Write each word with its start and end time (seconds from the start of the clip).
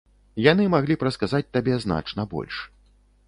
Яны 0.51 0.63
маглі 0.75 0.97
б 1.03 1.07
расказаць 1.09 1.51
табе 1.57 1.77
значна 1.85 2.21
больш. 2.35 2.55